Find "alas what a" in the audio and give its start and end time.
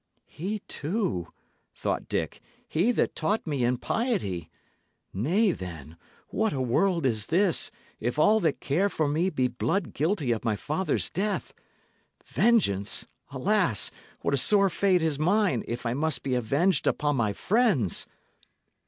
13.29-14.37